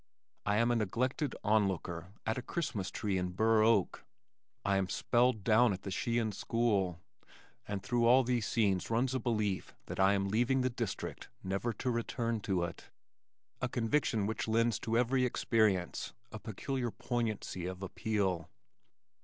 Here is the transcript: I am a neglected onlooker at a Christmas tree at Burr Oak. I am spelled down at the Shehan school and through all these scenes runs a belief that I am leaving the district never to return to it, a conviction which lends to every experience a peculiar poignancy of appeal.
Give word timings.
I 0.47 0.57
am 0.57 0.71
a 0.71 0.75
neglected 0.75 1.35
onlooker 1.43 2.07
at 2.25 2.35
a 2.39 2.41
Christmas 2.41 2.89
tree 2.89 3.19
at 3.19 3.35
Burr 3.35 3.61
Oak. 3.61 4.03
I 4.65 4.77
am 4.77 4.89
spelled 4.89 5.43
down 5.43 5.73
at 5.73 5.83
the 5.83 5.91
Shehan 5.91 6.31
school 6.31 6.99
and 7.67 7.83
through 7.83 8.07
all 8.07 8.23
these 8.23 8.47
scenes 8.47 8.89
runs 8.89 9.13
a 9.13 9.19
belief 9.19 9.75
that 9.85 9.99
I 9.99 10.13
am 10.13 10.27
leaving 10.27 10.61
the 10.61 10.71
district 10.71 11.29
never 11.43 11.71
to 11.73 11.91
return 11.91 12.39
to 12.39 12.63
it, 12.63 12.85
a 13.61 13.69
conviction 13.69 14.25
which 14.25 14.47
lends 14.47 14.79
to 14.79 14.97
every 14.97 15.23
experience 15.23 16.13
a 16.31 16.39
peculiar 16.39 16.89
poignancy 16.89 17.67
of 17.67 17.83
appeal. 17.83 18.49